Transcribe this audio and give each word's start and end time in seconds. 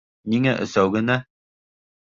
Ниңә 0.35 0.55
өсәү 0.65 0.91
генә. 0.97 1.21